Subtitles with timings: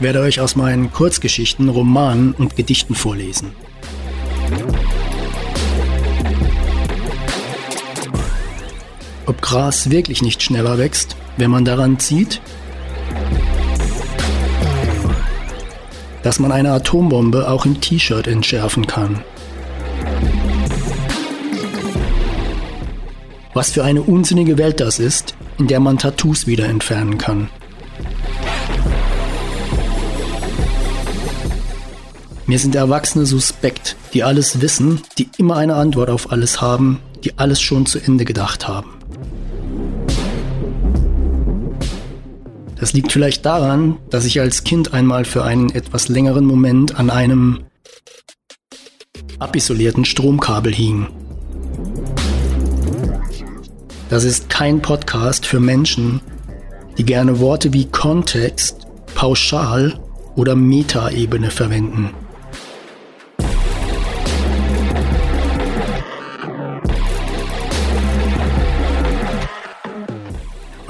[0.00, 3.52] Ich werde euch aus meinen Kurzgeschichten, Romanen und Gedichten vorlesen.
[9.26, 12.40] Ob Gras wirklich nicht schneller wächst, wenn man daran zieht?
[16.22, 19.22] Dass man eine Atombombe auch im T-Shirt entschärfen kann.
[23.54, 27.48] Was für eine unsinnige Welt das ist, in der man Tattoos wieder entfernen kann.
[32.46, 37.38] Mir sind Erwachsene suspekt, die alles wissen, die immer eine Antwort auf alles haben, die
[37.38, 38.99] alles schon zu Ende gedacht haben.
[42.80, 47.10] Das liegt vielleicht daran, dass ich als Kind einmal für einen etwas längeren Moment an
[47.10, 47.60] einem
[49.38, 51.08] abisolierten Stromkabel hing.
[54.08, 56.22] Das ist kein Podcast für Menschen,
[56.96, 60.00] die gerne Worte wie Kontext, Pauschal
[60.34, 62.10] oder Metaebene verwenden.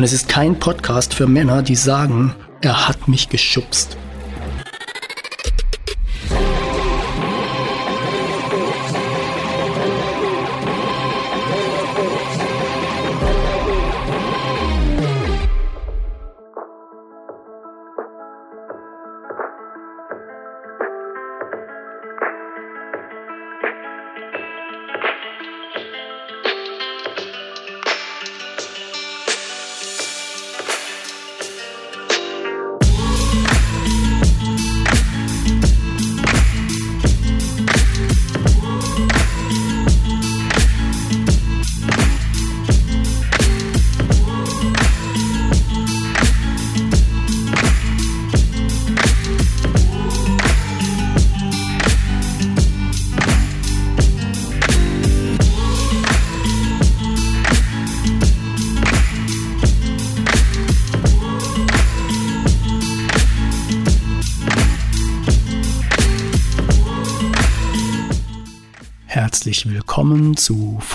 [0.00, 3.98] Und es ist kein Podcast für Männer, die sagen, er hat mich geschubst.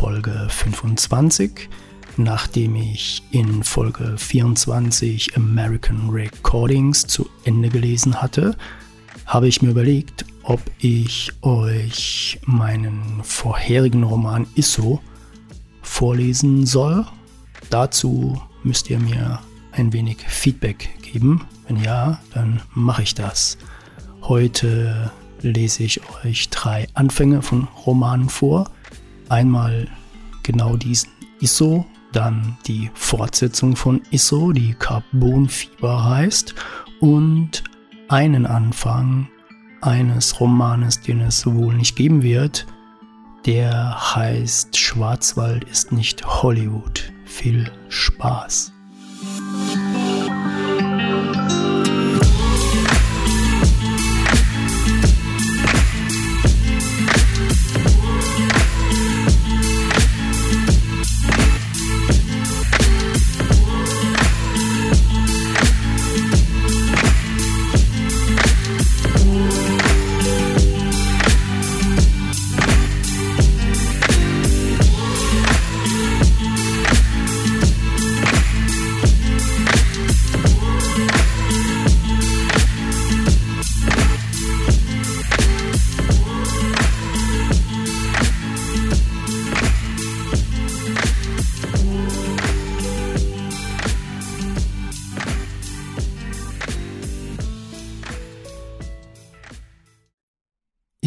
[0.05, 1.67] Folge 25.
[2.17, 8.55] Nachdem ich in Folge 24 American Recordings zu Ende gelesen hatte,
[9.25, 15.01] habe ich mir überlegt, ob ich euch meinen vorherigen Roman Isso
[15.81, 17.07] vorlesen soll.
[17.71, 19.39] Dazu müsst ihr mir
[19.71, 21.47] ein wenig Feedback geben.
[21.67, 23.57] Wenn ja, dann mache ich das.
[24.21, 25.11] Heute
[25.41, 28.69] lese ich euch drei Anfänge von Romanen vor.
[29.29, 29.87] Einmal
[30.43, 31.09] genau diesen
[31.39, 36.55] Isso, dann die Fortsetzung von Isso, die Carbonfieber heißt,
[37.01, 37.63] und
[38.07, 39.27] einen Anfang
[39.81, 42.65] eines Romanes, den es wohl nicht geben wird.
[43.45, 47.11] Der heißt Schwarzwald ist nicht Hollywood.
[47.25, 48.71] Viel Spaß.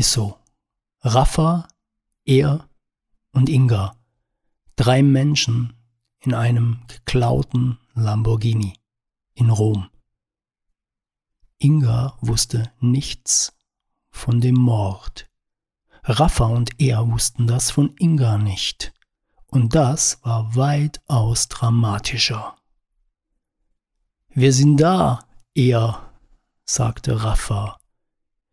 [0.09, 0.39] Ist so.
[1.03, 1.69] Rafa,
[2.25, 2.67] er
[3.33, 3.95] und Inga.
[4.75, 5.75] Drei Menschen
[6.21, 8.73] in einem geklauten Lamborghini
[9.35, 9.91] in Rom.
[11.59, 13.53] Inga wusste nichts
[14.11, 15.29] von dem Mord.
[16.05, 18.95] Rafa und er wussten das von Inga nicht.
[19.49, 22.57] Und das war weitaus dramatischer.
[24.29, 26.11] Wir sind da, er,
[26.65, 27.78] sagte Rafa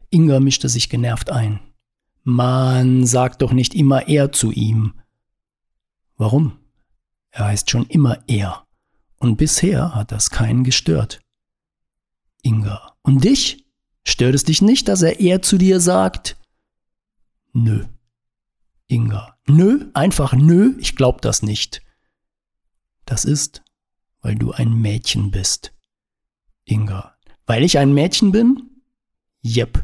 [0.10, 1.60] Inga mischte sich genervt ein.
[2.24, 4.94] Mann, sag doch nicht immer er zu ihm.
[6.18, 6.60] Warum?
[7.32, 8.66] Er heißt schon immer er.
[9.18, 11.20] Und bisher hat das keinen gestört.
[12.42, 12.96] Inga.
[13.02, 13.66] Und dich?
[14.04, 16.38] Stört es dich nicht, dass er er zu dir sagt?
[17.54, 17.86] Nö.
[18.88, 19.38] Inga.
[19.48, 21.82] Nö, einfach nö, ich glaub das nicht.
[23.06, 23.64] Das ist,
[24.22, 25.74] weil du ein Mädchen bist.
[26.66, 27.18] Inga.
[27.46, 28.82] Weil ich ein Mädchen bin?
[29.42, 29.84] Jep.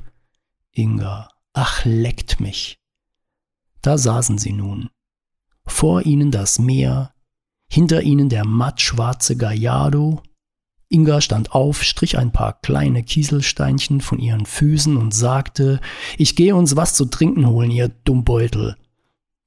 [0.74, 1.30] Inga.
[1.54, 2.80] Ach, leckt mich.
[3.82, 4.90] Da saßen sie nun.
[5.66, 7.14] Vor ihnen das Meer,
[7.70, 10.22] hinter ihnen der mattschwarze Gallardo.
[10.90, 15.80] Inga stand auf, strich ein paar kleine Kieselsteinchen von ihren Füßen und sagte,
[16.18, 18.76] ich gehe uns was zu trinken holen, ihr Dummbeutel.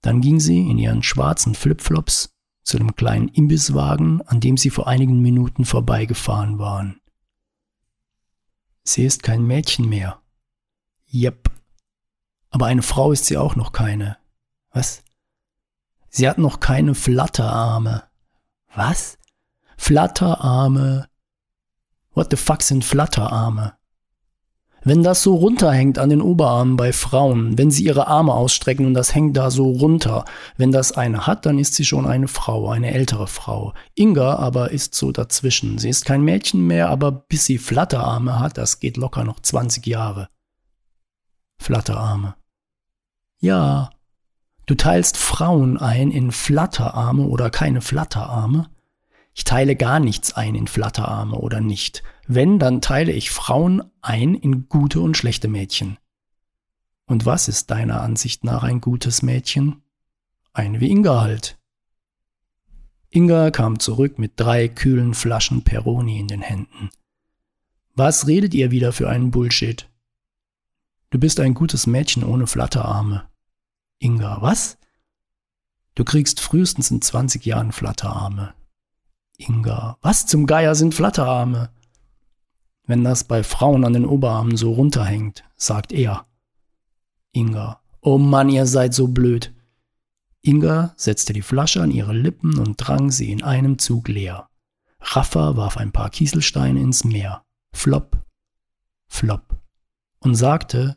[0.00, 4.88] Dann ging sie in ihren schwarzen Flipflops zu dem kleinen Imbisswagen, an dem sie vor
[4.88, 7.00] einigen Minuten vorbeigefahren waren.
[8.82, 10.20] Sie ist kein Mädchen mehr.
[11.14, 11.48] Jep.
[12.50, 14.16] Aber eine Frau ist sie auch noch keine.
[14.72, 15.04] Was?
[16.08, 18.02] Sie hat noch keine Flatterarme.
[18.74, 19.16] Was?
[19.76, 21.06] Flatterarme.
[22.14, 23.74] What the fuck sind Flatterarme?
[24.82, 28.94] Wenn das so runterhängt an den Oberarmen bei Frauen, wenn sie ihre Arme ausstrecken und
[28.94, 30.24] das hängt da so runter,
[30.56, 33.72] wenn das eine hat, dann ist sie schon eine Frau, eine ältere Frau.
[33.94, 35.78] Inga aber ist so dazwischen.
[35.78, 39.86] Sie ist kein Mädchen mehr, aber bis sie Flatterarme hat, das geht locker noch 20
[39.86, 40.28] Jahre.
[41.58, 42.34] Flatterarme.
[43.38, 43.90] Ja,
[44.66, 48.70] du teilst Frauen ein in Flatterarme oder keine Flatterarme.
[49.34, 52.02] Ich teile gar nichts ein in Flatterarme oder nicht.
[52.26, 55.98] Wenn, dann teile ich Frauen ein in gute und schlechte Mädchen.
[57.06, 59.82] Und was ist deiner Ansicht nach ein gutes Mädchen?
[60.52, 61.58] Eine wie Inga halt.
[63.10, 66.90] Inga kam zurück mit drei kühlen Flaschen Peroni in den Händen.
[67.94, 69.88] Was redet ihr wieder für einen Bullshit?
[71.14, 73.28] Du bist ein gutes Mädchen ohne Flatterarme.
[74.00, 74.78] Inga, was?
[75.94, 78.52] Du kriegst frühestens in 20 Jahren Flatterarme.
[79.36, 81.70] Inga, was zum Geier sind Flatterarme?
[82.86, 86.26] wenn das bei Frauen an den Oberarmen so runterhängt, sagt er.
[87.30, 89.54] Inga, oh Mann, ihr seid so blöd.
[90.42, 94.48] Inga setzte die Flasche an ihre Lippen und drang sie in einem Zug leer.
[94.98, 97.44] Raffa warf ein paar Kieselsteine ins Meer.
[97.72, 98.18] Flop,
[99.06, 99.60] flop.
[100.18, 100.96] Und sagte,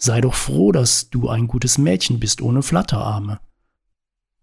[0.00, 3.38] sei doch froh, dass du ein gutes Mädchen bist ohne Flatterarme.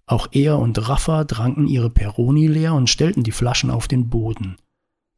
[0.05, 4.57] Auch er und Raffa tranken ihre Peroni leer und stellten die Flaschen auf den Boden.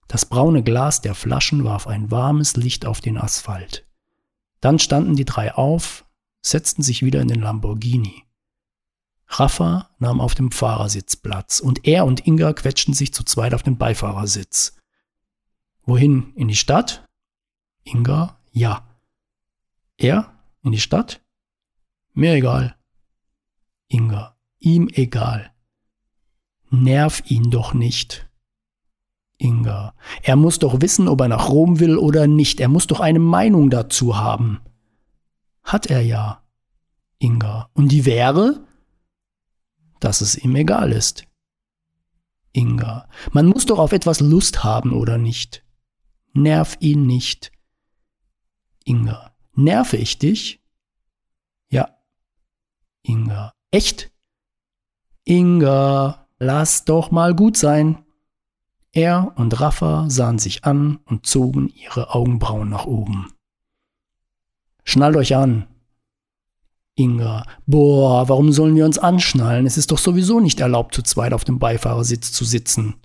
[0.08, 3.86] Das braune Glas der Flaschen warf ein warmes Licht auf den Asphalt.
[4.62, 6.06] Dann standen die drei auf,
[6.42, 8.24] setzten sich wieder in den Lamborghini.
[9.28, 13.62] Rafa nahm auf dem Fahrersitz Platz und er und Inga quetschten sich zu zweit auf
[13.62, 14.76] den Beifahrersitz.
[15.84, 16.34] Wohin?
[16.36, 17.06] In die Stadt?
[17.84, 18.89] Inga, ja.
[20.00, 20.34] Er?
[20.64, 21.22] In die Stadt?
[22.14, 22.76] Mir egal.
[23.90, 25.52] Inga, ihm egal.
[26.70, 28.30] Nerv ihn doch nicht.
[29.38, 29.94] Inga.
[30.24, 32.62] Er muss doch wissen, ob er nach Rom will oder nicht.
[32.62, 34.62] Er muss doch eine Meinung dazu haben.
[35.64, 36.44] Hat er ja.
[37.18, 37.70] Inga.
[37.74, 38.66] Und die wäre?
[40.00, 41.26] Dass es ihm egal ist.
[42.54, 43.10] Inga.
[43.34, 45.66] Man muss doch auf etwas Lust haben, oder nicht?
[46.34, 47.52] Nerv ihn nicht.
[48.86, 49.29] Inga.
[49.60, 50.62] Nerve ich dich?
[51.70, 51.90] Ja.
[53.04, 53.54] Inga.
[53.72, 54.10] Echt?
[55.26, 58.06] Inga, lass doch mal gut sein.
[58.94, 63.34] Er und Rafa sahen sich an und zogen ihre Augenbrauen nach oben.
[64.86, 65.68] Schnallt euch an.
[66.96, 69.66] Inga, boah, warum sollen wir uns anschnallen?
[69.66, 72.96] Es ist doch sowieso nicht erlaubt, zu zweit auf dem Beifahrersitz zu sitzen.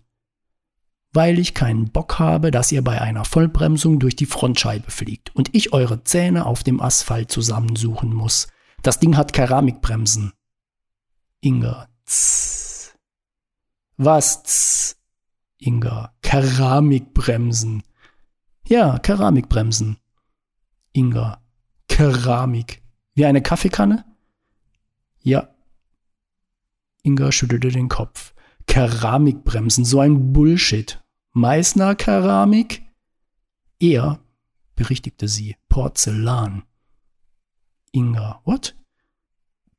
[1.14, 5.54] Weil ich keinen Bock habe, dass ihr bei einer Vollbremsung durch die Frontscheibe fliegt und
[5.54, 8.48] ich eure Zähne auf dem Asphalt zusammensuchen muss.
[8.82, 10.32] Das Ding hat Keramikbremsen.
[11.40, 12.96] Inga, tss.
[13.96, 14.96] Was, tss?
[15.58, 16.12] Inga.
[16.20, 17.84] Keramikbremsen.
[18.66, 19.98] Ja, Keramikbremsen.
[20.92, 21.40] Inga.
[21.86, 22.82] Keramik.
[23.14, 24.04] Wie eine Kaffeekanne?
[25.22, 25.48] Ja.
[27.04, 28.34] Inga schüttelte den Kopf.
[28.66, 31.03] Keramikbremsen, so ein Bullshit.
[31.36, 32.82] Meißner Keramik?
[33.80, 34.20] Er,
[34.76, 36.62] berichtigte sie, Porzellan.
[37.90, 38.76] Inga, what?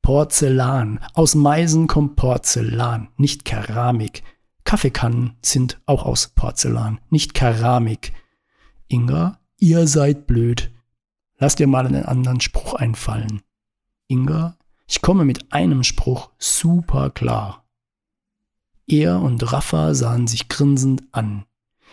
[0.02, 1.00] Porzellan.
[1.14, 4.22] Aus Meisen kommt Porzellan, nicht Keramik.
[4.64, 8.12] Kaffeekannen sind auch aus Porzellan, nicht Keramik.
[8.88, 10.74] Inga, ihr seid blöd.
[11.38, 13.40] Lass dir mal einen anderen Spruch einfallen.
[14.08, 17.65] Inga, ich komme mit einem Spruch super klar.
[18.86, 21.44] Er und Raffa sahen sich grinsend an.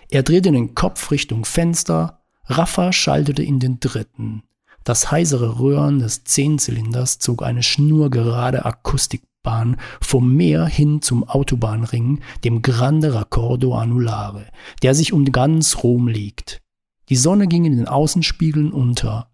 [0.10, 4.44] Er drehte den Kopf Richtung Fenster, Raffa schaltete in den dritten.
[4.84, 12.22] Das heisere Röhren des Zehnzylinders zog eine schnurgerade Akustik Bahn vom Meer hin zum Autobahnring,
[12.44, 14.48] dem Grande Raccordo Anulare,
[14.82, 16.62] der sich um ganz Rom legt.
[17.10, 19.30] Die Sonne ging in den Außenspiegeln unter.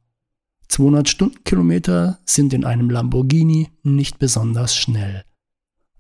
[0.68, 5.24] 200 Stundenkilometer sind in einem Lamborghini nicht besonders schnell.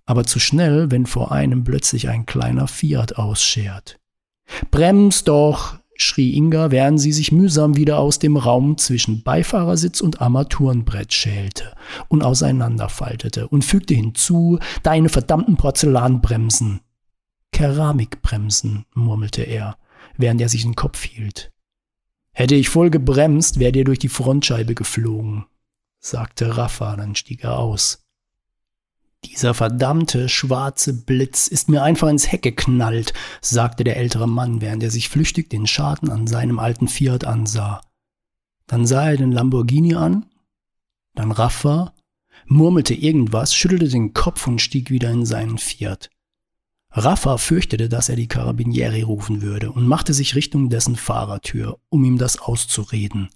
[0.09, 3.99] Aber zu schnell, wenn vor einem plötzlich ein kleiner Fiat ausschert.
[4.71, 10.19] Bremst doch, schrie Inga, während sie sich mühsam wieder aus dem Raum zwischen Beifahrersitz und
[10.19, 11.75] Armaturenbrett schälte
[12.07, 16.79] und auseinanderfaltete und fügte hinzu, deine verdammten Porzellanbremsen.
[17.51, 19.77] Keramikbremsen, murmelte er,
[20.17, 21.51] während er sich den Kopf hielt.
[22.31, 25.45] Hätte ich voll gebremst, wäre dir durch die Frontscheibe geflogen,
[25.99, 28.08] sagte Rafa, dann stieg er aus.
[29.25, 34.81] Dieser verdammte schwarze Blitz ist mir einfach ins Heck geknallt, sagte der ältere Mann, während
[34.81, 37.81] er sich flüchtig den Schaden an seinem alten Fiat ansah.
[38.67, 40.25] Dann sah er den Lamborghini an,
[41.15, 41.93] dann Rafa,
[42.45, 46.09] murmelte irgendwas, schüttelte den Kopf und stieg wieder in seinen Fiat.
[46.91, 52.03] Rafa fürchtete, dass er die Carabinieri rufen würde und machte sich Richtung dessen Fahrertür, um
[52.03, 53.29] ihm das auszureden.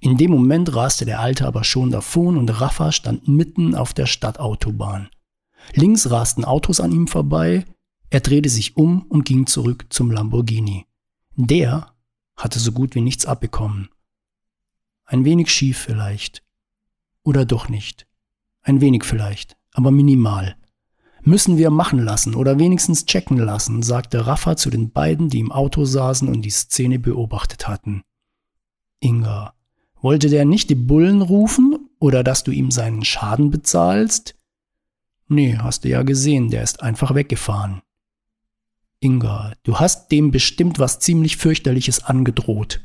[0.00, 4.06] In dem Moment raste der Alte aber schon davon und Rafa stand mitten auf der
[4.06, 5.08] Stadtautobahn.
[5.74, 7.64] Links rasten Autos an ihm vorbei,
[8.10, 10.86] er drehte sich um und ging zurück zum Lamborghini.
[11.36, 11.92] Der
[12.36, 13.90] hatte so gut wie nichts abbekommen.
[15.04, 16.42] Ein wenig schief vielleicht.
[17.22, 18.06] Oder doch nicht.
[18.62, 20.56] Ein wenig vielleicht, aber minimal.
[21.22, 25.52] Müssen wir machen lassen oder wenigstens checken lassen, sagte Rafa zu den beiden, die im
[25.52, 28.02] Auto saßen und die Szene beobachtet hatten.
[29.00, 29.54] Inga,
[30.00, 34.37] wollte der nicht die Bullen rufen oder dass du ihm seinen Schaden bezahlst?
[35.28, 37.82] Nee, hast du ja gesehen, der ist einfach weggefahren.
[39.00, 42.80] Inga, du hast dem bestimmt was ziemlich fürchterliches angedroht.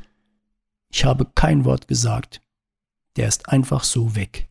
[0.89, 2.41] Ich habe kein Wort gesagt.
[3.15, 4.49] Der ist einfach so weg.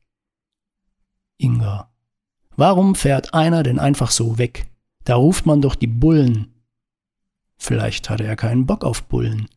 [1.37, 1.93] Inga,
[2.57, 4.67] Warum fährt einer denn einfach so weg?
[5.05, 6.55] Da ruft man doch die Bullen.
[7.57, 9.49] Vielleicht hatte er keinen Bock auf Bullen.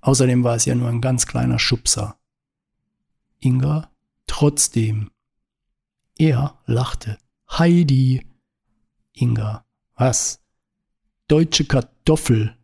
[0.00, 2.18] Außerdem war es ja nur ein ganz kleiner Schubser.
[3.40, 3.90] Inga
[4.26, 5.10] trotzdem.
[6.18, 7.18] Er lachte.
[7.50, 8.26] Heidi.
[9.12, 9.64] Inga.
[9.94, 10.40] Was?
[11.28, 12.56] Deutsche Kartoffel.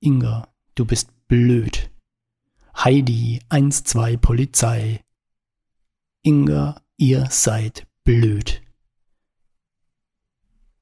[0.00, 1.90] Inga, du bist blöd.
[2.76, 5.04] Heidi, 1-2 Polizei.
[6.22, 8.62] Inga, ihr seid blöd.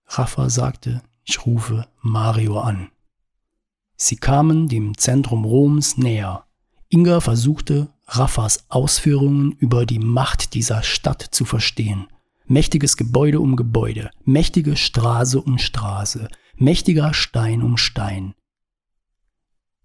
[0.07, 2.91] Rafa sagte, ich rufe Mario an.
[3.97, 6.47] Sie kamen dem Zentrum Roms näher.
[6.89, 12.07] Inga versuchte, Raffas Ausführungen über die Macht dieser Stadt zu verstehen.
[12.49, 18.35] Mächtiges Gebäude um Gebäude, mächtige Straße um Straße, mächtiger Stein um Stein.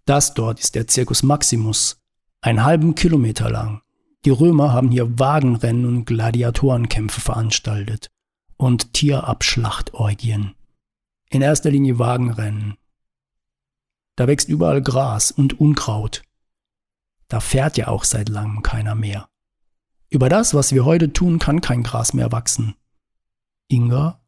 [0.06, 2.02] Das dort ist der Circus Maximus,
[2.42, 3.82] einen halben Kilometer lang.
[4.26, 8.10] Die Römer haben hier Wagenrennen und Gladiatorenkämpfe veranstaltet
[8.56, 10.56] und Tierabschlachtorgien.
[11.30, 12.78] In erster Linie Wagenrennen.
[14.16, 16.22] Da wächst überall Gras und Unkraut.
[17.28, 19.28] Da fährt ja auch seit langem keiner mehr.
[20.14, 22.76] Über das, was wir heute tun, kann kein Gras mehr wachsen.
[23.68, 24.22] Inga,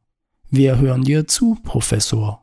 [0.50, 2.42] wir hören dir zu, Professor.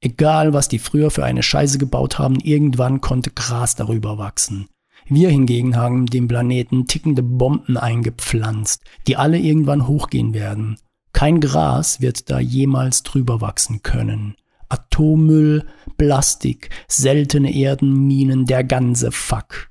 [0.00, 4.70] Egal, was die früher für eine Scheiße gebaut haben, irgendwann konnte Gras darüber wachsen.
[5.04, 10.78] Wir hingegen haben dem Planeten tickende Bomben eingepflanzt, die alle irgendwann hochgehen werden.
[11.12, 14.34] Kein Gras wird da jemals drüber wachsen können.
[14.70, 15.66] Atommüll,
[15.98, 19.68] Plastik, seltene Erdenminen, der ganze Fuck.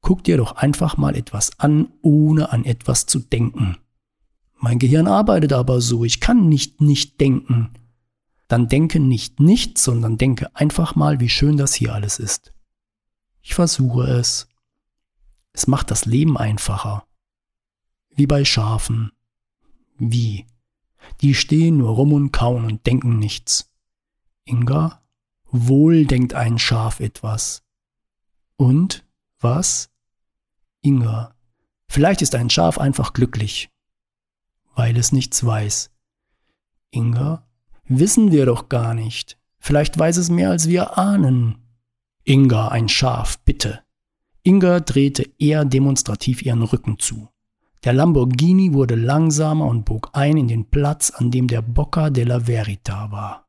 [0.00, 3.76] Guck dir doch einfach mal etwas an, ohne an etwas zu denken.
[4.56, 7.70] Mein Gehirn arbeitet aber so, ich kann nicht nicht denken.
[8.48, 12.52] Dann denke nicht nichts, sondern denke einfach mal, wie schön das hier alles ist.
[13.42, 14.48] Ich versuche es.
[15.52, 17.06] Es macht das Leben einfacher.
[18.10, 19.12] Wie bei Schafen.
[19.98, 20.46] Wie?
[21.20, 23.70] Die stehen nur rum und kauen und denken nichts.
[24.44, 25.02] Inga?
[25.50, 27.62] Wohl denkt ein Schaf etwas.
[28.56, 29.04] Und?
[29.40, 29.89] Was?
[30.82, 31.34] Inga.
[31.88, 33.68] Vielleicht ist ein Schaf einfach glücklich,
[34.74, 35.90] weil es nichts weiß.
[36.90, 37.46] Inga?
[37.84, 39.36] Wissen wir doch gar nicht.
[39.58, 41.58] Vielleicht weiß es mehr, als wir ahnen.
[42.24, 43.80] Inga, ein Schaf, bitte.
[44.42, 47.28] Inga drehte eher demonstrativ ihren Rücken zu.
[47.84, 52.40] Der Lamborghini wurde langsamer und bog ein in den Platz, an dem der Bocca della
[52.40, 53.48] Verita war.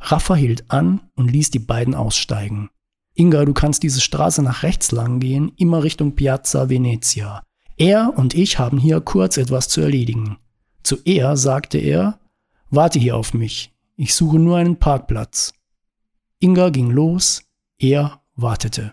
[0.00, 2.70] Raffa hielt an und ließ die beiden aussteigen.
[3.14, 7.42] Inga, du kannst diese Straße nach rechts lang gehen, immer Richtung Piazza Venezia.
[7.76, 10.38] Er und ich haben hier kurz etwas zu erledigen.
[10.82, 12.18] Zu er sagte er,
[12.70, 15.52] warte hier auf mich, ich suche nur einen Parkplatz.
[16.40, 17.42] Inga ging los,
[17.78, 18.92] er wartete.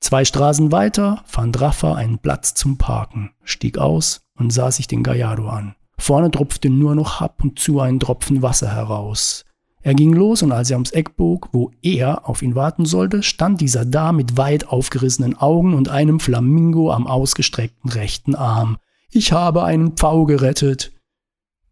[0.00, 5.02] Zwei Straßen weiter fand Rafa einen Platz zum Parken, stieg aus und sah sich den
[5.02, 5.74] Gallardo an.
[5.98, 9.44] Vorne tropfte nur noch ab und zu ein Tropfen Wasser heraus.
[9.88, 13.22] Er ging los und als er ums Eck bog, wo er auf ihn warten sollte,
[13.22, 18.76] stand dieser da mit weit aufgerissenen Augen und einem Flamingo am ausgestreckten rechten Arm.
[19.10, 20.92] Ich habe einen Pfau gerettet.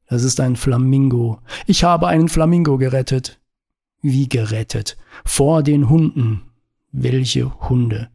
[0.08, 1.40] Das ist ein Flamingo.
[1.66, 3.38] Ich habe einen Flamingo gerettet.
[4.00, 4.96] Wie gerettet?
[5.26, 6.40] Vor den Hunden.
[6.92, 8.08] Welche Hunde?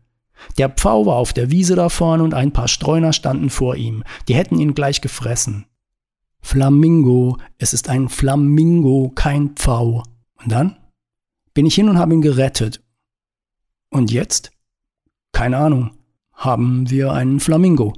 [0.58, 4.03] Der Pfau war auf der Wiese da vorne und ein paar Streuner standen vor ihm.
[4.27, 5.67] Die hätten ihn gleich gefressen.
[6.41, 10.03] Flamingo, es ist ein Flamingo, kein Pfau.
[10.41, 10.77] Und dann
[11.53, 12.83] bin ich hin und habe ihn gerettet.
[13.89, 14.51] Und jetzt?
[15.31, 15.91] Keine Ahnung.
[16.33, 17.93] Haben wir einen Flamingo?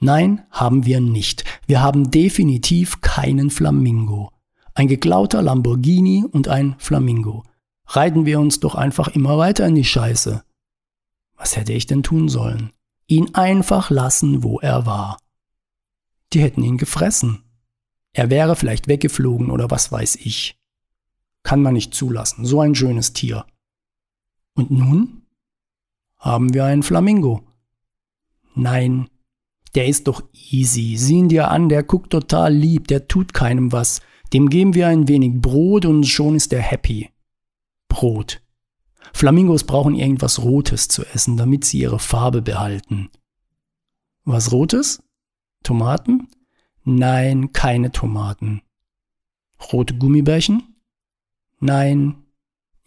[0.00, 1.44] Nein, haben wir nicht.
[1.66, 4.30] Wir haben definitiv keinen Flamingo.
[4.74, 7.42] Ein geklauter Lamborghini und ein Flamingo.
[7.86, 10.44] Reiten wir uns doch einfach immer weiter in die Scheiße.
[11.36, 12.70] Was hätte ich denn tun sollen?
[13.06, 15.18] Ihn einfach lassen, wo er war.
[16.32, 17.42] Die hätten ihn gefressen.
[18.12, 20.58] Er wäre vielleicht weggeflogen oder was weiß ich.
[21.42, 23.46] Kann man nicht zulassen, so ein schönes Tier.
[24.54, 25.22] Und nun
[26.18, 27.42] haben wir einen Flamingo.
[28.54, 29.08] Nein,
[29.74, 30.96] der ist doch easy.
[30.96, 34.00] Sieh ihn dir an, der guckt total lieb, der tut keinem was.
[34.32, 37.10] Dem geben wir ein wenig Brot und schon ist er happy.
[37.88, 38.42] Brot.
[39.12, 43.10] Flamingos brauchen irgendwas Rotes zu essen, damit sie ihre Farbe behalten.
[44.24, 45.02] Was Rotes?
[45.62, 46.28] Tomaten?
[46.84, 48.62] Nein, keine Tomaten.
[49.72, 50.76] Rote Gummibärchen?
[51.60, 52.24] Nein.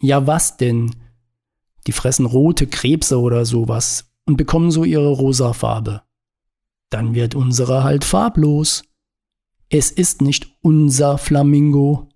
[0.00, 0.94] Ja, was denn?
[1.86, 6.02] Die fressen rote Krebse oder sowas und bekommen so ihre rosa Farbe.
[6.90, 8.84] Dann wird unsere halt farblos.
[9.68, 12.08] Es ist nicht unser Flamingo.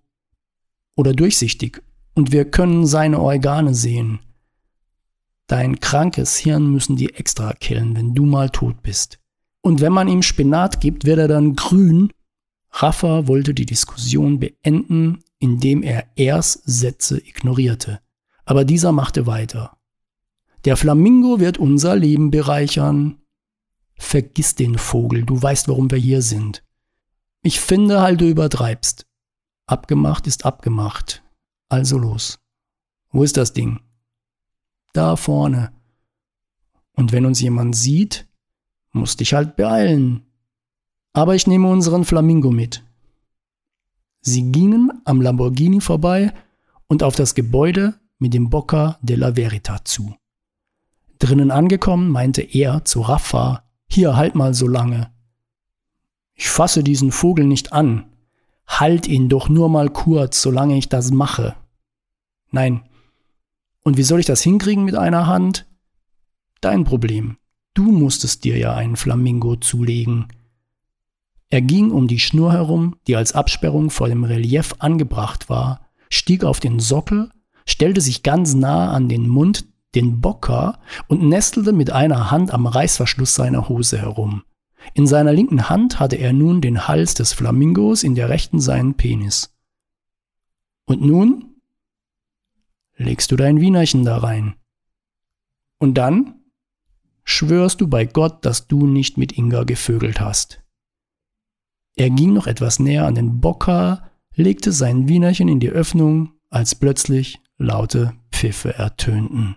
[0.97, 1.83] Oder durchsichtig
[2.15, 4.21] und wir können seine Organe sehen.
[5.47, 9.21] Dein krankes Hirn müssen die extra killen, wenn du mal tot bist.
[9.67, 12.13] Und wenn man ihm Spinat gibt, wird er dann grün.
[12.71, 17.99] Raffa wollte die Diskussion beenden, indem er erst Sätze ignorierte.
[18.45, 19.77] Aber dieser machte weiter.
[20.67, 23.19] Der Flamingo wird unser Leben bereichern.
[23.97, 26.63] Vergiss den Vogel, du weißt, warum wir hier sind.
[27.43, 29.05] Ich finde halt, du übertreibst.
[29.67, 31.25] Abgemacht ist abgemacht.
[31.69, 32.39] Also los.
[33.11, 33.81] Wo ist das Ding?
[34.93, 35.73] Da vorne.
[36.93, 38.29] Und wenn uns jemand sieht,
[38.97, 40.23] musst dich halt beeilen.
[41.13, 42.83] Aber ich nehme unseren Flamingo mit.
[44.21, 46.33] Sie gingen am Lamborghini vorbei
[46.89, 50.17] und auf das Gebäude mit dem Bocca della Verita zu.
[51.19, 55.11] Drinnen angekommen, meinte er zu Raffa, hier halt mal so lange.
[56.35, 58.11] Ich fasse diesen Vogel nicht an,
[58.67, 61.57] Halt ihn doch nur mal kurz, solange ich das mache.
[62.51, 62.83] Nein.
[63.83, 65.67] Und wie soll ich das hinkriegen mit einer Hand?
[66.61, 67.39] Dein Problem.
[67.77, 70.29] Du musstest dir ja einen Flamingo zulegen.
[71.51, 76.43] Er ging um die Schnur herum, die als Absperrung vor dem Relief angebracht war, stieg
[76.43, 77.31] auf den Sockel,
[77.67, 82.67] stellte sich ganz nah an den Mund, den Bocker, und nestelte mit einer Hand am
[82.67, 84.43] Reißverschluss seiner Hose herum.
[84.95, 88.95] In seiner linken Hand hatte er nun den Hals des Flamingos, in der rechten seinen
[88.95, 89.55] Penis.
[90.87, 91.57] Und nun
[92.97, 94.55] legst du dein Wienerchen da rein.
[95.77, 96.36] Und dann
[97.27, 100.63] schwörst du bei Gott, dass du nicht mit Inga gevögelt hast.
[101.97, 106.75] Er ging noch etwas näher an den Bocker, legte sein Wienerchen in die Öffnung, als
[106.75, 109.57] plötzlich laute Pfiffe ertönten.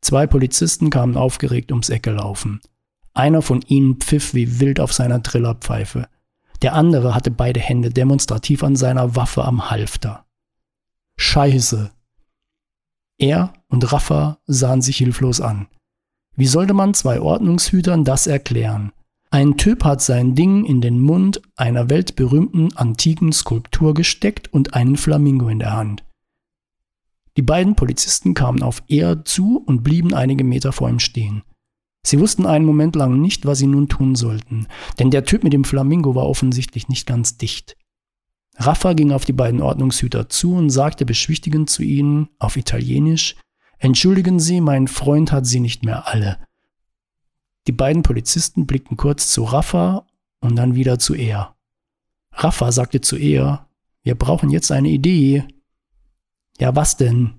[0.00, 2.60] Zwei Polizisten kamen aufgeregt ums Eck gelaufen.
[3.14, 6.08] Einer von ihnen pfiff wie wild auf seiner Trillerpfeife.
[6.62, 10.26] Der andere hatte beide Hände demonstrativ an seiner Waffe am Halfter.
[11.18, 11.92] Scheiße.
[13.18, 15.68] Er und Raffa sahen sich hilflos an.
[16.34, 18.92] Wie sollte man zwei Ordnungshütern das erklären?
[19.30, 24.96] Ein Typ hat sein Ding in den Mund einer weltberühmten antiken Skulptur gesteckt und einen
[24.96, 26.04] Flamingo in der Hand.
[27.36, 31.42] Die beiden Polizisten kamen auf er zu und blieben einige Meter vor ihm stehen.
[32.06, 34.66] Sie wussten einen Moment lang nicht, was sie nun tun sollten,
[34.98, 37.76] denn der Typ mit dem Flamingo war offensichtlich nicht ganz dicht.
[38.56, 43.36] Raffa ging auf die beiden Ordnungshüter zu und sagte beschwichtigend zu ihnen auf Italienisch
[43.82, 46.38] Entschuldigen Sie, mein Freund hat sie nicht mehr alle.
[47.66, 50.06] Die beiden Polizisten blickten kurz zu Raffa
[50.40, 51.56] und dann wieder zu er.
[52.32, 53.68] Raffa sagte zu er,
[54.02, 55.44] wir brauchen jetzt eine Idee.
[56.58, 57.34] Ja, was denn?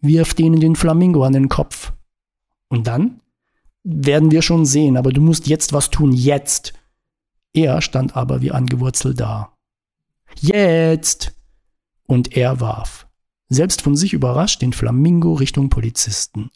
[0.00, 1.92] Wirf denen den Flamingo an den Kopf.
[2.68, 3.20] Und dann?
[3.82, 6.74] werden wir schon sehen, aber du musst jetzt was tun, jetzt.
[7.52, 9.56] Er stand aber wie angewurzelt da.
[10.36, 11.34] Jetzt!
[12.06, 13.08] Und er warf,
[13.50, 16.50] selbst von sich überrascht, den Flamingo Richtung Polizisten.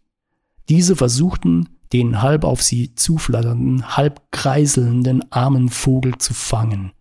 [0.70, 6.92] Diese versuchten, den halb auf sie zuflatternden, halb kreiselnden armen Vogel zu fangen.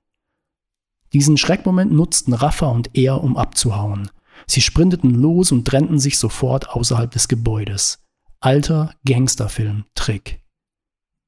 [1.13, 4.10] Diesen Schreckmoment nutzten Rafa und er, um abzuhauen.
[4.47, 8.03] Sie sprinteten los und trennten sich sofort außerhalb des Gebäudes.
[8.39, 10.41] Alter Gangsterfilm-Trick.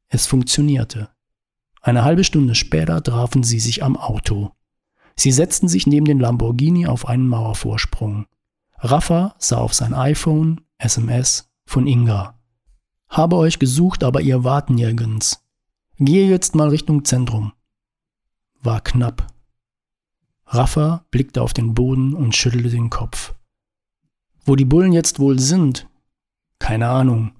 [0.09, 1.09] Es funktionierte.
[1.81, 4.51] Eine halbe Stunde später trafen sie sich am Auto.
[5.15, 8.25] Sie setzten sich neben den Lamborghini auf einen Mauervorsprung.
[8.77, 12.39] Rafa sah auf sein iPhone, SMS von Inga.
[13.09, 15.43] Habe euch gesucht, aber ihr wart nirgends.
[15.97, 17.53] Gehe jetzt mal Richtung Zentrum.
[18.61, 19.27] War knapp.
[20.47, 23.33] Rafa blickte auf den Boden und schüttelte den Kopf.
[24.43, 25.87] Wo die Bullen jetzt wohl sind?
[26.59, 27.31] Keine Ahnung.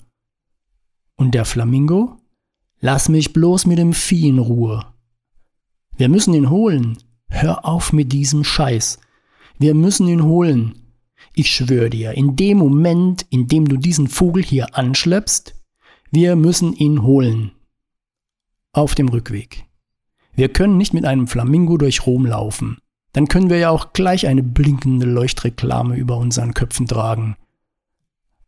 [1.16, 2.18] Und der Flamingo?
[2.80, 4.86] Lass mich bloß mit dem Vieh in Ruhe.
[5.98, 6.98] Wir müssen ihn holen.
[7.30, 9.00] Hör auf mit diesem Scheiß.
[9.58, 10.85] Wir müssen ihn holen.
[11.34, 15.56] Ich schwöre dir, in dem Moment, in dem du diesen Vogel hier anschleppst,
[16.12, 17.52] wir müssen ihn holen.
[18.72, 19.66] Auf dem Rückweg.
[20.34, 22.78] Wir können nicht mit einem Flamingo durch Rom laufen.
[23.14, 27.38] Dann können wir ja auch gleich eine blinkende Leuchtreklame über unseren Köpfen tragen.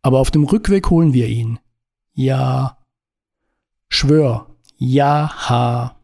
[0.02, 1.58] Aber auf dem Rückweg holen wir ihn.
[2.12, 2.78] Ja.
[3.88, 4.54] Schwör.
[4.76, 5.97] Ja, ha.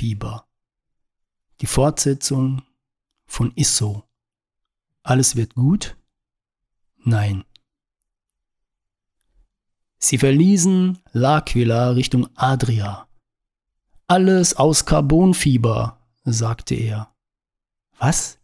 [0.00, 0.46] Carbonfieber.
[1.60, 2.62] Die Fortsetzung
[3.26, 4.04] von Isso.
[5.02, 5.96] Alles wird gut?
[7.04, 7.44] Nein.
[9.98, 13.08] Sie verließen L'Aquila Richtung Adria.
[14.06, 17.14] Alles aus Carbonfieber, sagte er.
[17.98, 18.38] Was?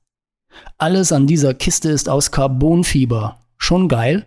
[0.77, 3.41] Alles an dieser Kiste ist aus Carbonfieber.
[3.57, 4.27] Schon geil?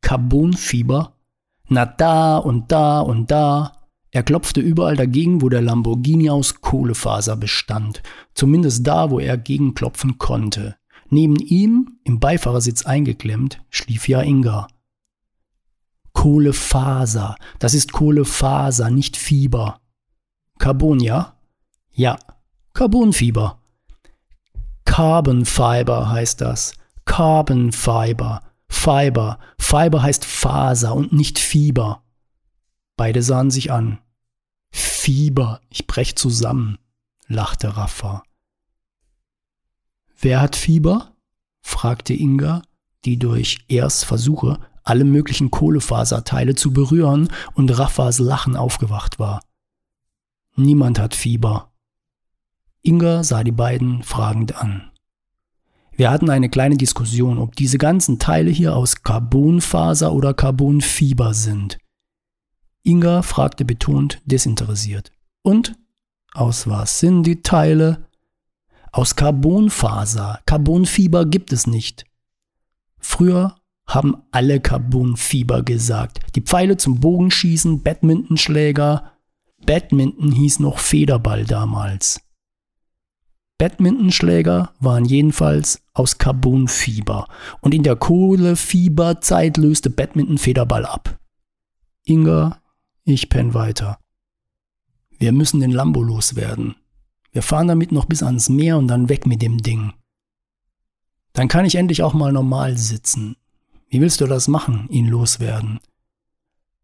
[0.00, 1.16] Carbonfieber?
[1.68, 3.73] Na da und da und da.
[4.14, 8.00] Er klopfte überall dagegen, wo der Lamborghini aus Kohlefaser bestand,
[8.32, 10.76] zumindest da, wo er gegenklopfen konnte.
[11.10, 14.68] Neben ihm, im Beifahrersitz eingeklemmt, schlief ja Inga.
[16.12, 19.80] Kohlefaser, das ist Kohlefaser, nicht Fieber.
[20.60, 21.34] Carbon, ja?
[21.90, 22.16] Ja,
[22.72, 23.58] Carbonfieber.
[24.84, 26.74] Carbon Fiber heißt das.
[27.04, 28.42] Carbon Fiber.
[28.68, 29.40] Fiber.
[29.58, 32.04] Fiber heißt Faser und nicht Fieber.
[32.96, 33.98] Beide sahen sich an.
[35.04, 36.78] Fieber, ich brech zusammen,
[37.26, 38.22] lachte Rafa.
[40.18, 41.14] Wer hat Fieber?
[41.60, 42.62] fragte Inga,
[43.04, 49.42] die durch Ers Versuche, alle möglichen Kohlefaserteile zu berühren und Raffas Lachen aufgewacht war.
[50.56, 51.70] Niemand hat Fieber.
[52.80, 54.90] Inga sah die beiden fragend an.
[55.92, 61.76] Wir hatten eine kleine Diskussion, ob diese ganzen Teile hier aus Carbonfaser oder Carbonfieber sind.
[62.84, 65.10] Inga fragte betont desinteressiert.
[65.42, 65.74] Und?
[66.34, 68.06] Aus was sind die Teile?
[68.92, 70.40] Aus Carbonfaser.
[70.44, 72.04] Carbonfieber gibt es nicht.
[72.98, 76.20] Früher haben alle Carbonfieber gesagt.
[76.36, 79.12] Die Pfeile zum Bogenschießen, Badmintonschläger.
[79.64, 82.20] Badminton hieß noch Federball damals.
[83.56, 87.28] Badmintonschläger waren jedenfalls aus Carbonfieber
[87.60, 91.18] und in der Kohlefieberzeit löste Badminton Federball ab.
[92.04, 92.60] Inga
[93.04, 93.98] ich penn weiter.
[95.18, 96.76] Wir müssen den Lambo loswerden.
[97.32, 99.92] Wir fahren damit noch bis ans Meer und dann weg mit dem Ding.
[101.32, 103.36] Dann kann ich endlich auch mal normal sitzen.
[103.88, 105.80] Wie willst du das machen, ihn loswerden?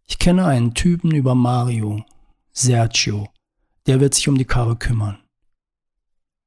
[0.06, 2.04] Ich kenne einen Typen über Mario,
[2.52, 3.28] Sergio.
[3.86, 5.18] Der wird sich um die Karre kümmern.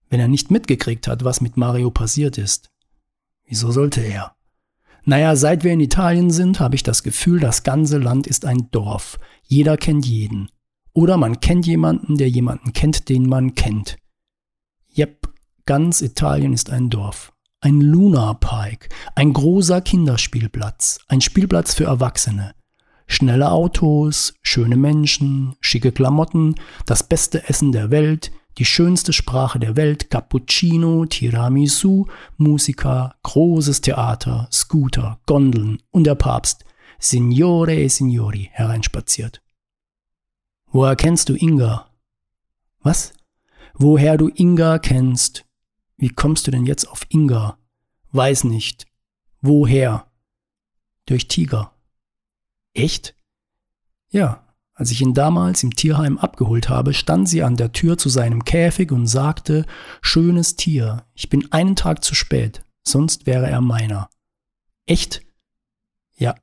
[0.09, 2.69] Wenn er nicht mitgekriegt hat, was mit Mario passiert ist,
[3.45, 4.35] wieso sollte er?
[5.05, 8.69] Naja, seit wir in Italien sind, habe ich das Gefühl, das ganze Land ist ein
[8.71, 9.19] Dorf.
[9.43, 10.49] Jeder kennt jeden.
[10.93, 13.97] Oder man kennt jemanden, der jemanden kennt, den man kennt.
[14.95, 15.33] Yep,
[15.65, 17.31] Ganz Italien ist ein Dorf.
[17.61, 22.53] Ein Luna Park, ein großer Kinderspielplatz, ein Spielplatz für Erwachsene.
[23.07, 29.75] Schnelle Autos, schöne Menschen, schicke Klamotten, das beste Essen der Welt, die schönste Sprache der
[29.75, 36.63] Welt, Cappuccino, Tiramisu, Musiker, großes Theater, Scooter, Gondeln und der Papst,
[36.99, 39.41] Signore e Signori, hereinspaziert.
[40.71, 41.89] Woher kennst du Inga?
[42.81, 43.13] Was?
[43.73, 45.45] Woher du Inga kennst?
[45.97, 47.57] Wie kommst du denn jetzt auf Inga?
[48.11, 48.85] Weiß nicht.
[49.41, 50.07] Woher?
[51.05, 51.73] Durch Tiger.
[52.73, 53.15] Echt?
[54.09, 54.42] Ja,
[54.75, 58.43] als ich ihn damals im Tierheim abgeholt habe, stand sie an der Tür zu seinem
[58.43, 59.65] Käfig und sagte,
[60.01, 64.09] schönes Tier, ich bin einen Tag zu spät, sonst wäre er meiner.
[64.85, 65.21] Echt?
[66.15, 66.35] Ja.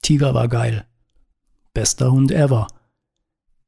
[0.00, 0.86] Tiger war geil.
[1.74, 2.68] Bester Hund ever.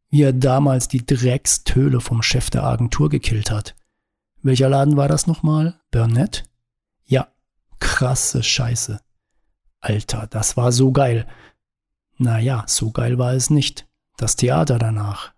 [0.08, 3.74] Wie er damals die Dreckstöle vom Chef der Agentur gekillt hat.
[4.42, 5.80] Welcher Laden war das nochmal?
[5.90, 6.44] Burnett?
[7.04, 7.28] Ja,
[7.78, 9.00] krasse Scheiße.
[9.80, 11.26] Alter, das war so geil.
[12.16, 13.88] Naja, so geil war es nicht.
[14.16, 15.32] Das Theater danach.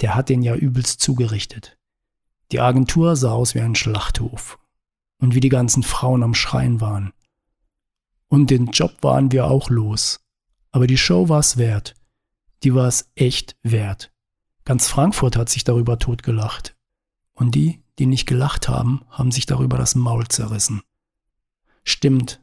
[0.00, 1.78] Der hat den ja übelst zugerichtet.
[2.50, 4.58] Die Agentur sah aus wie ein Schlachthof.
[5.18, 7.12] Und wie die ganzen Frauen am Schreien waren.
[8.28, 10.20] Und den Job waren wir auch los.
[10.72, 11.94] Aber die Show war es wert.
[12.64, 14.12] Die war es echt wert.
[14.64, 16.76] Ganz Frankfurt hat sich darüber totgelacht.
[17.34, 20.82] Und die, die nicht gelacht haben, haben sich darüber das Maul zerrissen.
[21.84, 22.40] Stimmt,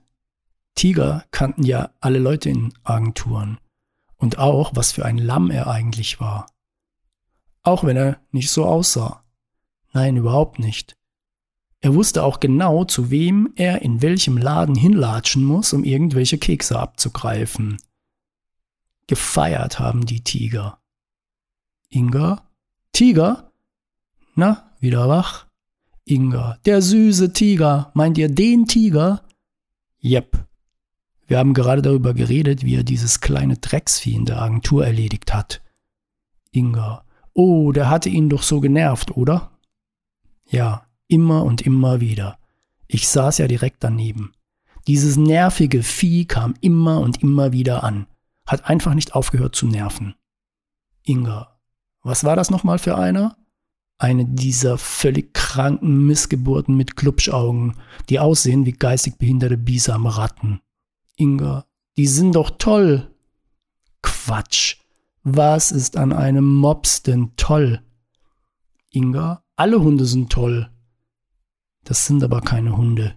[0.79, 3.59] Tiger kannten ja alle Leute in Agenturen
[4.15, 6.49] und auch, was für ein Lamm er eigentlich war.
[7.63, 9.25] Auch wenn er nicht so aussah.
[9.91, 10.95] Nein, überhaupt nicht.
[11.81, 16.79] Er wusste auch genau, zu wem er in welchem Laden hinlatschen muss, um irgendwelche Kekse
[16.79, 17.81] abzugreifen.
[19.07, 20.79] Gefeiert haben die Tiger.
[21.89, 22.49] Inga?
[22.93, 23.51] Tiger?
[24.35, 25.45] Na, wieder wach?
[26.05, 27.91] Inga, der süße Tiger.
[27.95, 29.25] Meint ihr den Tiger?
[29.97, 30.48] Jep,
[31.29, 35.61] wir haben gerade darüber geredet, wie er dieses kleine Drecksvieh in der Agentur erledigt hat.
[36.51, 37.05] Inga.
[37.33, 39.51] Oh, der hatte ihn doch so genervt, oder?
[40.49, 42.39] Ja, immer und immer wieder.
[42.87, 44.33] Ich saß ja direkt daneben.
[44.87, 48.07] Dieses nervige Vieh kam immer und immer wieder an,
[48.47, 50.15] hat einfach nicht aufgehört zu nerven.
[51.03, 51.59] Inga.
[52.01, 53.37] Was war das nochmal für einer?
[53.99, 57.75] Eine dieser völlig kranken Missgeburten mit Klubschaugen,
[58.09, 60.61] die aussehen wie geistig behinderte biesame Ratten.
[61.19, 61.65] Inga,
[61.97, 63.13] die sind doch toll.
[64.01, 64.77] Quatsch.
[65.23, 67.81] Was ist an einem Mops denn toll?
[68.89, 70.69] Inga, alle Hunde sind toll.
[71.83, 73.15] Das sind aber keine Hunde.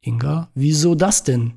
[0.00, 1.54] Inga, wieso das denn?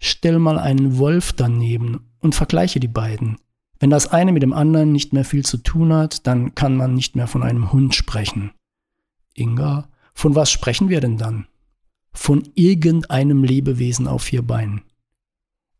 [0.00, 3.38] Stell mal einen Wolf daneben und vergleiche die beiden.
[3.78, 6.94] Wenn das eine mit dem anderen nicht mehr viel zu tun hat, dann kann man
[6.94, 8.50] nicht mehr von einem Hund sprechen.
[9.34, 11.46] Inga, von was sprechen wir denn dann?
[12.18, 14.82] Von irgendeinem Lebewesen auf vier Beinen.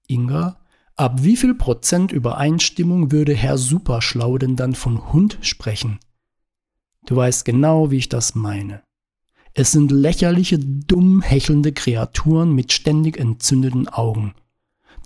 [0.06, 0.60] Inga,
[0.94, 5.98] ab wie viel Prozent Übereinstimmung würde Herr Superschlau denn dann von Hund sprechen?
[7.04, 8.82] Du weißt genau, wie ich das meine.
[9.52, 14.34] Es sind lächerliche, dumm hechelnde Kreaturen mit ständig entzündeten Augen,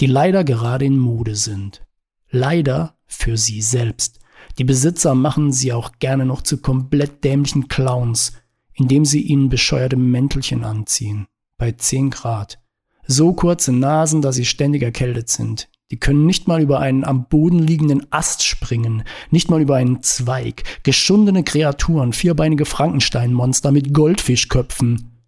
[0.00, 1.82] die leider gerade in Mode sind.
[2.30, 4.20] Leider für sie selbst.
[4.58, 8.34] Die Besitzer machen sie auch gerne noch zu komplett dämlichen Clowns,
[8.82, 12.58] indem sie ihnen bescheuerte Mäntelchen anziehen, bei 10 Grad.
[13.06, 15.68] So kurze Nasen, dass sie ständig erkältet sind.
[15.92, 20.02] Die können nicht mal über einen am Boden liegenden Ast springen, nicht mal über einen
[20.02, 20.64] Zweig.
[20.82, 25.22] Geschundene Kreaturen, vierbeinige Frankensteinmonster mit Goldfischköpfen.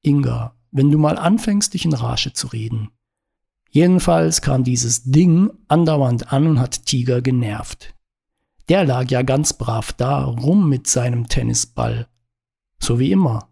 [0.00, 2.88] Inga, wenn du mal anfängst, dich in Rage zu reden.
[3.68, 7.94] Jedenfalls kam dieses Ding andauernd an und hat Tiger genervt.
[8.70, 12.06] Der lag ja ganz brav da rum mit seinem Tennisball
[12.84, 13.48] so wie immer.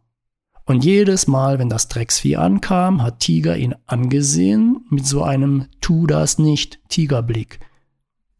[0.65, 6.07] Und jedes Mal, wenn das Drecksvieh ankam, hat Tiger ihn angesehen mit so einem Tu
[6.07, 7.59] das nicht Tigerblick.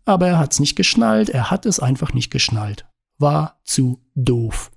[0.05, 2.87] Aber er hat's nicht geschnallt, er hat es einfach nicht geschnallt.
[3.19, 4.71] War zu doof.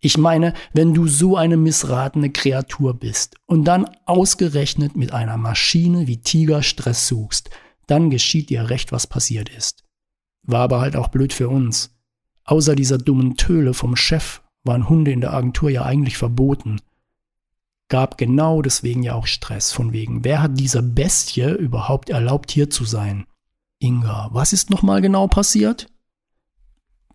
[0.00, 6.08] Ich meine, wenn du so eine missratene Kreatur bist und dann ausgerechnet mit einer Maschine
[6.08, 7.50] wie Tiger Stress suchst,
[7.86, 9.84] dann geschieht dir recht, was passiert ist.
[10.42, 11.96] War aber halt auch blöd für uns.
[12.44, 16.80] Außer dieser dummen Töle vom Chef waren Hunde in der Agentur ja eigentlich verboten.
[17.88, 22.70] Gab genau deswegen ja auch Stress, von wegen, wer hat dieser Bestie überhaupt erlaubt, hier
[22.70, 23.26] zu sein?
[23.80, 25.88] Inga, was ist nochmal genau passiert?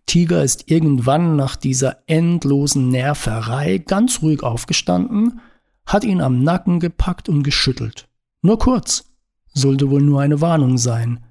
[0.06, 5.40] Tiger ist irgendwann nach dieser endlosen Nerverei ganz ruhig aufgestanden,
[5.84, 8.08] hat ihn am Nacken gepackt und geschüttelt.
[8.42, 9.04] Nur kurz.
[9.52, 11.24] Sollte wohl nur eine Warnung sein.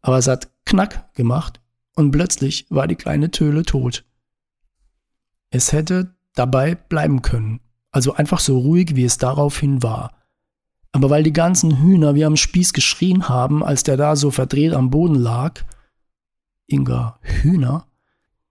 [0.00, 1.60] Aber es hat Knack gemacht
[1.94, 4.04] und plötzlich war die kleine Töle tot.
[5.50, 7.60] Es hätte dabei bleiben können.
[7.90, 10.16] Also einfach so ruhig, wie es daraufhin war.
[10.92, 14.72] Aber weil die ganzen Hühner wie am Spieß geschrien haben, als der da so verdreht
[14.72, 15.62] am Boden lag.
[16.66, 17.86] Inga, Hühner?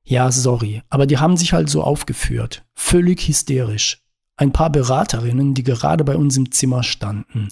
[0.03, 2.65] Ja, sorry, aber die haben sich halt so aufgeführt.
[2.73, 4.03] Völlig hysterisch.
[4.35, 7.49] Ein paar Beraterinnen, die gerade bei uns im Zimmer standen.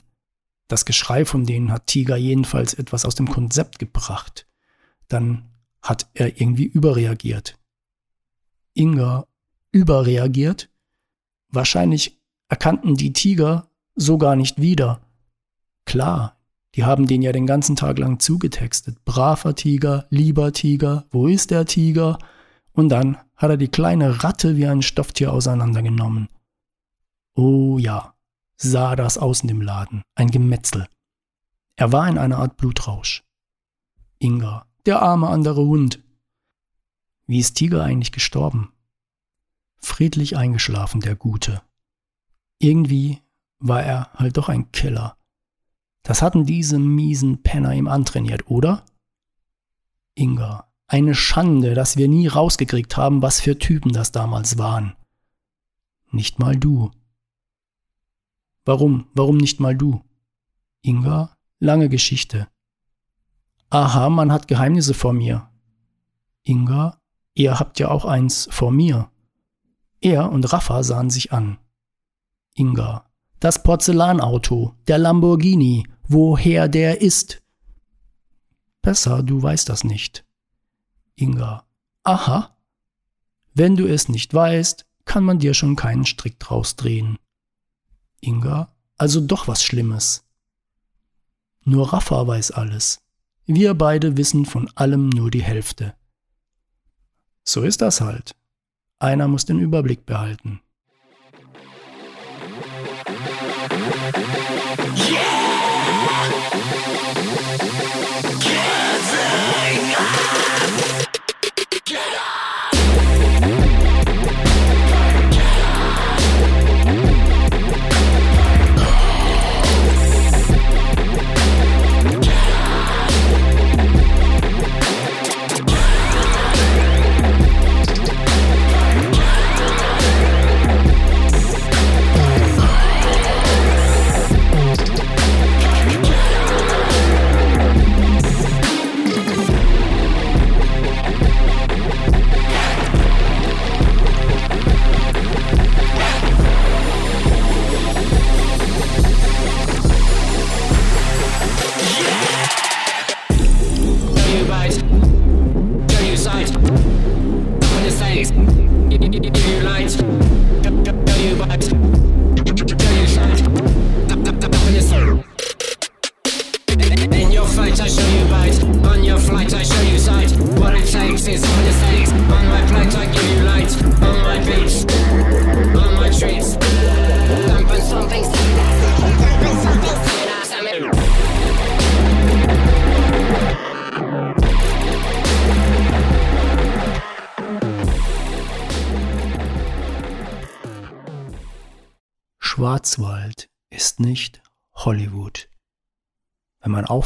[0.67, 4.47] Das Geschrei von denen hat Tiger jedenfalls etwas aus dem Konzept gebracht.
[5.07, 5.49] Dann
[5.81, 7.57] hat er irgendwie überreagiert.
[8.73, 9.26] Inga
[9.77, 10.69] überreagiert?
[11.49, 15.01] Wahrscheinlich erkannten die Tiger so gar nicht wieder.
[15.85, 16.37] Klar,
[16.75, 19.03] die haben den ja den ganzen Tag lang zugetextet.
[19.05, 22.19] Braver Tiger, lieber Tiger, wo ist der Tiger?
[22.73, 26.27] Und dann hat er die kleine Ratte wie ein Stofftier auseinandergenommen.
[27.35, 28.13] Oh ja,
[28.57, 30.87] sah das aus in dem Laden, ein Gemetzel.
[31.75, 33.23] Er war in einer Art Blutrausch.
[34.19, 36.03] Inga, der arme andere Hund.
[37.27, 38.71] Wie ist Tiger eigentlich gestorben?
[39.79, 41.61] Friedlich eingeschlafen, der Gute.
[42.59, 43.21] Irgendwie
[43.59, 45.17] war er halt doch ein Killer.
[46.03, 48.85] Das hatten diese miesen Penner ihm antrainiert, oder?
[50.15, 54.95] Inga, eine Schande, dass wir nie rausgekriegt haben, was für Typen das damals waren.
[56.11, 56.91] Nicht mal du.
[58.63, 60.01] Warum, warum nicht mal du?
[60.81, 62.47] Inga, lange Geschichte.
[63.69, 65.49] Aha, man hat Geheimnisse vor mir.
[66.43, 67.01] Inga,
[67.33, 69.11] ihr habt ja auch eins vor mir.
[70.01, 71.57] Er und Rafa sahen sich an.
[72.53, 73.05] Inga,
[73.39, 77.41] das Porzellanauto, der Lamborghini, woher der ist.
[78.81, 80.25] Besser, du weißt das nicht.
[81.15, 81.65] Inga.
[82.03, 82.55] Aha.
[83.53, 87.17] Wenn du es nicht weißt, kann man dir schon keinen Strick draus drehen.
[88.21, 88.73] Inga.
[88.97, 90.25] Also doch was Schlimmes.
[91.63, 93.01] Nur Rafa weiß alles.
[93.45, 95.95] Wir beide wissen von allem nur die Hälfte.
[97.43, 98.36] So ist das halt.
[98.99, 100.62] Einer muss den Überblick behalten.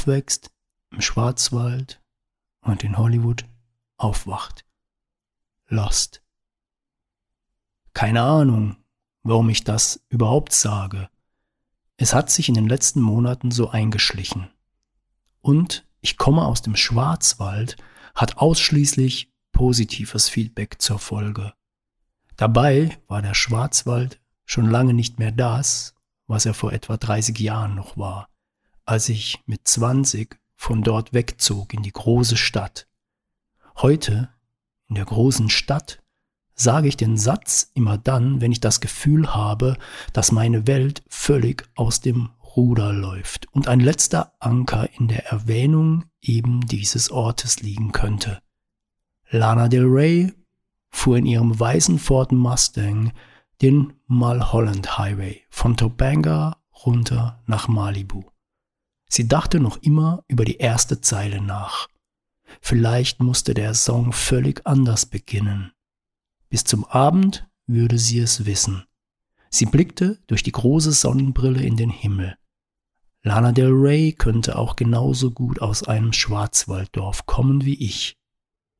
[0.01, 0.49] Aufwächst
[0.89, 2.01] im Schwarzwald
[2.61, 3.45] und in Hollywood
[3.97, 4.65] aufwacht.
[5.67, 6.23] Lost.
[7.93, 8.77] Keine Ahnung,
[9.21, 11.07] warum ich das überhaupt sage.
[11.97, 14.49] Es hat sich in den letzten Monaten so eingeschlichen.
[15.39, 17.77] Und ich komme aus dem Schwarzwald
[18.15, 21.53] hat ausschließlich positives Feedback zur Folge.
[22.37, 25.93] Dabei war der Schwarzwald schon lange nicht mehr das,
[26.25, 28.30] was er vor etwa 30 Jahren noch war,
[28.91, 32.89] als ich mit 20 von dort wegzog in die große Stadt.
[33.77, 34.27] Heute,
[34.89, 36.03] in der großen Stadt,
[36.55, 39.77] sage ich den Satz immer dann, wenn ich das Gefühl habe,
[40.11, 46.03] dass meine Welt völlig aus dem Ruder läuft und ein letzter Anker in der Erwähnung
[46.19, 48.41] eben dieses Ortes liegen könnte.
[49.29, 50.33] Lana Del Rey
[50.89, 53.13] fuhr in ihrem weißen Ford Mustang
[53.61, 58.30] den Mulholland Highway von Topanga runter nach Malibu.
[59.13, 61.89] Sie dachte noch immer über die erste Zeile nach.
[62.61, 65.73] Vielleicht musste der Song völlig anders beginnen.
[66.49, 68.85] Bis zum Abend würde sie es wissen.
[69.49, 72.37] Sie blickte durch die große Sonnenbrille in den Himmel.
[73.21, 78.15] Lana Del Rey könnte auch genauso gut aus einem Schwarzwalddorf kommen wie ich.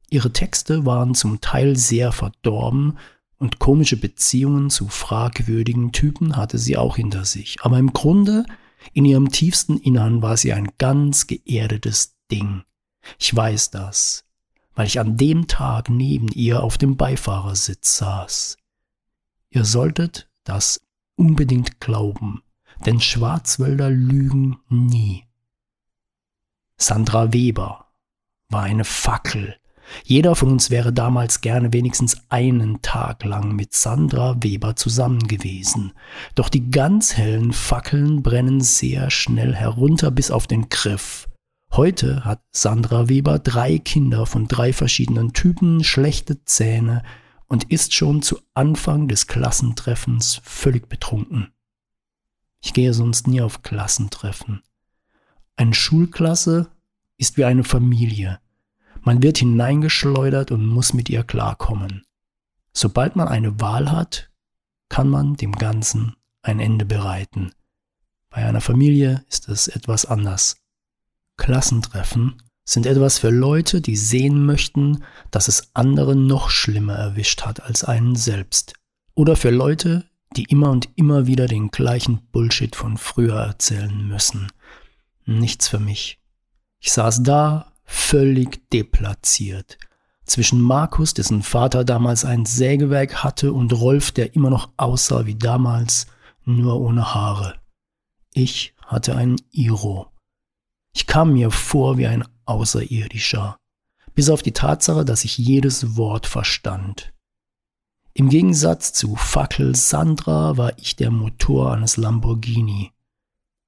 [0.10, 2.98] Ihre Texte waren zum Teil sehr verdorben
[3.38, 7.58] und komische Beziehungen zu fragwürdigen Typen hatte sie auch hinter sich.
[7.64, 8.46] Aber im Grunde,
[8.94, 12.64] in ihrem tiefsten Innern war sie ein ganz geerdetes Ding.
[13.20, 14.26] Ich weiß das,
[14.74, 18.58] weil ich an dem Tag neben ihr auf dem Beifahrersitz saß.
[19.50, 20.82] Ihr solltet das
[21.16, 22.42] unbedingt glauben,
[22.86, 25.26] denn Schwarzwälder lügen nie.
[26.78, 27.92] Sandra Weber
[28.50, 29.58] war eine Fackel.
[30.04, 35.94] Jeder von uns wäre damals gerne wenigstens einen Tag lang mit Sandra Weber zusammen gewesen.
[36.36, 41.28] Doch die ganz hellen Fackeln brennen sehr schnell herunter bis auf den Griff.
[41.74, 47.04] Heute hat Sandra Weber drei Kinder von drei verschiedenen Typen, schlechte Zähne
[47.48, 51.54] und ist schon zu Anfang des Klassentreffens völlig betrunken.
[52.62, 54.62] Ich gehe sonst nie auf Klassentreffen.
[55.56, 56.72] Eine Schulklasse
[57.18, 58.40] ist wie eine Familie.
[59.02, 62.04] Man wird hineingeschleudert und muss mit ihr klarkommen.
[62.74, 64.30] Sobald man eine Wahl hat,
[64.90, 67.52] kann man dem Ganzen ein Ende bereiten.
[68.30, 70.58] Bei einer Familie ist es etwas anders.
[71.38, 77.62] Klassentreffen sind etwas für Leute, die sehen möchten, dass es andere noch schlimmer erwischt hat
[77.62, 78.74] als einen selbst.
[79.16, 80.06] Oder für Leute,
[80.38, 84.48] die immer und immer wieder den gleichen Bullshit von früher erzählen müssen.
[85.26, 86.20] Nichts für mich.
[86.80, 89.78] Ich saß da, völlig deplatziert.
[90.26, 95.36] Zwischen Markus, dessen Vater damals ein Sägewerk hatte, und Rolf, der immer noch aussah wie
[95.36, 96.08] damals,
[96.46, 97.56] nur ohne Haare.
[98.34, 100.08] Ich hatte einen Iro.
[100.94, 103.58] Ich kam mir vor wie ein Außerirdischer,
[104.16, 107.14] bis auf die Tatsache, dass ich jedes Wort verstand.
[108.14, 112.92] Im Gegensatz zu Fackel Sandra war ich der Motor eines Lamborghini.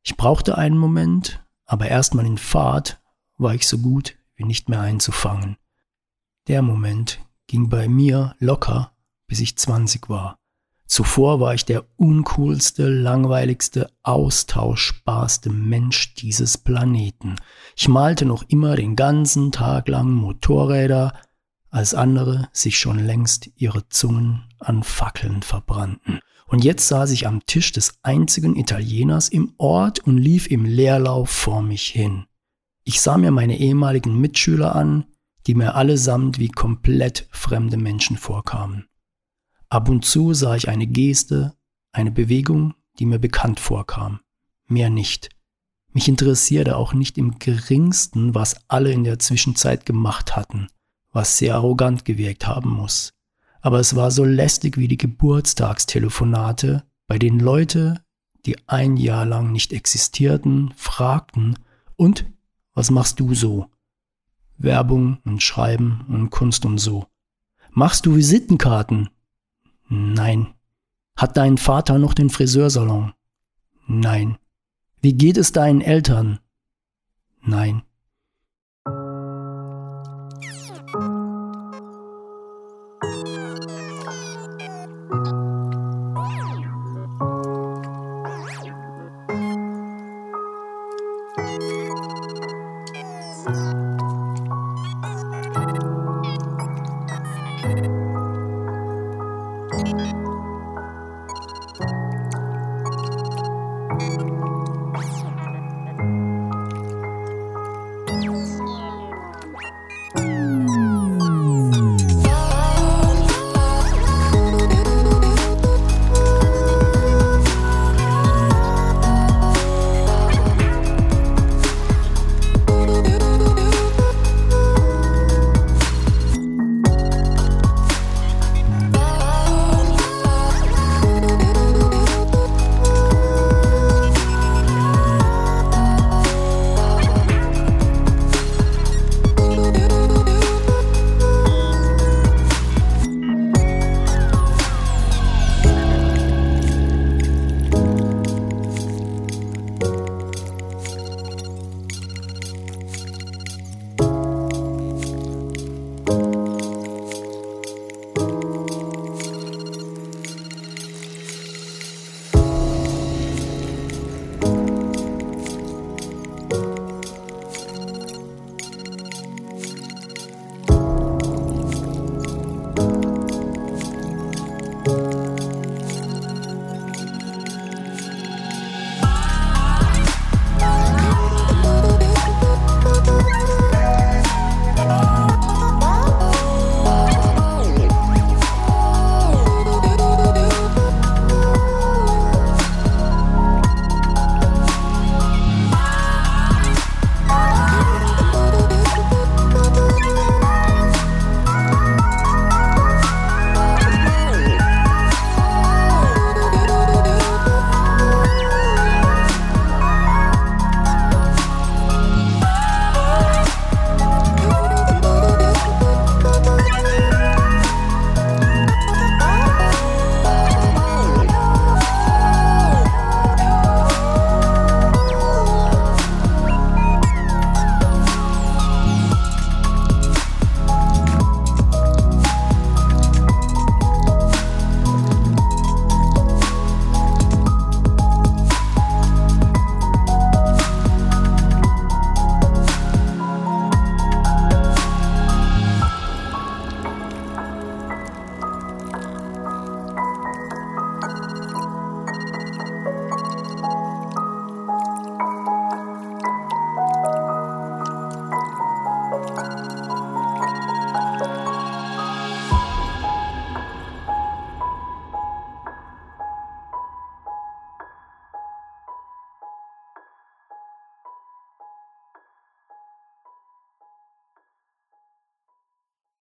[0.04, 3.03] Ich brauchte einen Moment, aber erstmal in Fahrt
[3.38, 5.58] war ich so gut wie nicht mehr einzufangen.
[6.48, 8.92] Der Moment ging bei mir locker,
[9.28, 10.38] bis ich 20 war.
[10.86, 17.38] Zuvor war ich der uncoolste, langweiligste, austauschbarste Mensch dieses Planeten.
[17.76, 21.14] Ich malte noch immer den ganzen Tag lang Motorräder,
[21.70, 26.20] als andere sich schon längst ihre Zungen an Fackeln verbrannten.
[26.46, 31.32] Und jetzt saß ich am Tisch des einzigen Italieners im Ort und lief im Leerlauf
[31.32, 32.26] vor mich hin.
[32.84, 35.06] Ich sah mir meine ehemaligen Mitschüler an,
[35.48, 38.88] die mir allesamt wie komplett fremde Menschen vorkamen.
[39.70, 41.56] Ab und zu sah ich eine Geste,
[41.92, 44.20] eine Bewegung, die mir bekannt vorkam.
[44.68, 45.30] Mehr nicht.
[45.94, 50.68] Mich interessierte auch nicht im geringsten, was alle in der Zwischenzeit gemacht hatten,
[51.12, 53.14] was sehr arrogant gewirkt haben muss.
[53.62, 58.04] Aber es war so lästig wie die Geburtstagstelefonate, bei denen Leute,
[58.46, 61.58] die ein Jahr lang nicht existierten, fragten,
[61.96, 62.26] und
[62.74, 63.70] was machst du so?
[64.58, 67.08] Werbung und Schreiben und Kunst und so.
[67.72, 69.10] Machst du Visitenkarten?
[69.90, 70.54] Nein.
[71.16, 73.14] Hat dein Vater noch den Friseursalon?
[73.88, 74.38] Nein.
[75.02, 76.40] Wie geht es deinen Eltern?
[77.42, 77.84] Nein.